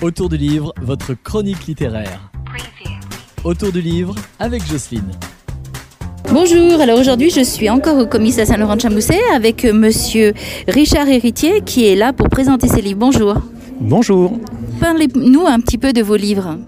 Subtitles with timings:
[0.00, 2.30] Autour du livre, votre chronique littéraire.
[3.42, 5.10] Autour du livre avec Jocelyne.
[6.32, 10.34] Bonjour, alors aujourd'hui je suis encore au commissariat Saint-Laurent de Chamousset avec euh, monsieur
[10.68, 13.00] Richard Héritier qui est là pour présenter ses livres.
[13.00, 13.38] Bonjour.
[13.80, 14.38] Bonjour.
[14.78, 16.58] Parlez-nous un petit peu de vos livres.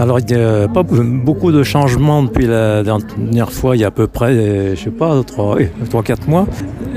[0.00, 3.88] Alors, il n'y a pas beaucoup de changements depuis la dernière fois, il y a
[3.88, 6.46] à peu près, je sais pas, 3-4 mois.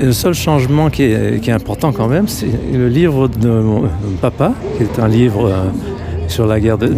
[0.00, 3.82] le seul changement qui est, important quand même, c'est le livre de mon
[4.22, 5.64] papa, qui est un livre euh,
[6.28, 6.94] sur la guerre de,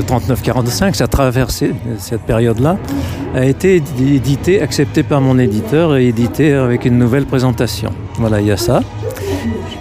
[0.00, 2.76] 39-45, ça a traversé cette période-là,
[3.34, 7.90] a été édité, accepté par mon éditeur et édité avec une nouvelle présentation.
[8.14, 8.80] Voilà, il y a ça.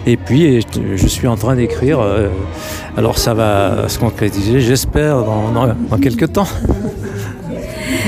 [0.05, 0.62] Et puis,
[0.95, 1.99] je suis en train d'écrire.
[1.99, 2.30] Euh,
[2.95, 6.48] alors, ça va se concrétiser, j'espère, dans, quelques temps.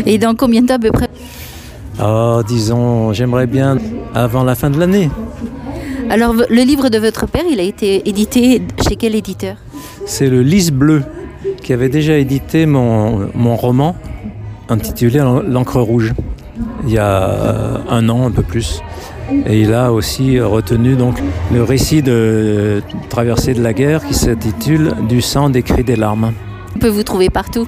[0.05, 1.09] Et dans combien de temps à peu près?
[2.01, 3.77] Oh, Disons, j'aimerais bien
[4.15, 5.09] avant la fin de l'année.
[6.09, 9.57] Alors, le livre de votre père, il a été édité chez quel éditeur?
[10.05, 11.03] C'est le Lys Bleu,
[11.61, 13.95] qui avait déjà édité mon, mon roman
[14.69, 16.13] intitulé L'encre rouge,
[16.85, 18.81] il y a un an, un peu plus.
[19.45, 21.21] Et il a aussi retenu donc
[21.53, 26.31] le récit de traversée de la guerre qui s'intitule Du sang, des cris, des larmes.
[26.75, 27.67] On peut vous trouver partout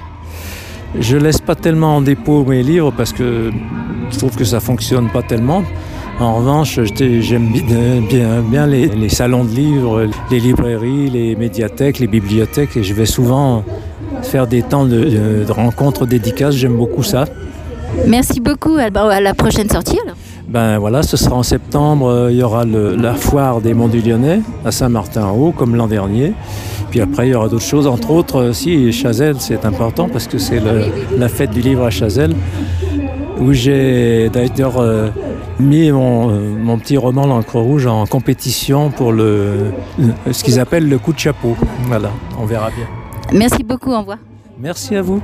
[0.98, 3.50] Je laisse pas tellement en dépôt mes livres parce que
[4.10, 5.64] je trouve que ça fonctionne pas tellement.
[6.20, 6.78] En revanche,
[7.20, 12.94] j'aime bien, bien, les, salons de livres, les librairies, les médiathèques, les bibliothèques, et je
[12.94, 13.64] vais souvent
[14.22, 16.54] faire des temps de, de rencontres dédicaces.
[16.54, 17.24] J'aime beaucoup ça.
[18.06, 18.76] Merci beaucoup.
[18.76, 20.16] À la prochaine sortie alors.
[20.52, 24.02] Ben voilà, ce sera en septembre, euh, il y aura la foire des Monts du
[24.02, 26.34] Lyonnais à Saint-Martin-Haut, comme l'an dernier.
[26.90, 30.26] Puis après, il y aura d'autres choses, entre autres, aussi euh, Chazelle, c'est important parce
[30.26, 30.60] que c'est
[31.16, 32.34] la fête du livre à Chazelle,
[33.40, 35.08] où j'ai d'ailleurs euh,
[35.58, 39.72] mis mon, petit roman L'encre rouge en compétition pour le,
[40.30, 41.56] ce qu'ils appellent le coup de chapeau.
[41.86, 42.86] Voilà, on verra bien.
[43.32, 44.18] Merci beaucoup, au revoir.
[44.60, 45.18] Merci à vous.